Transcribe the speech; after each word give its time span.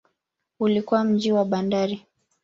Ulikuwa 0.59 1.03
mji 1.03 1.31
wa 1.31 1.45
bandari. 1.45 2.05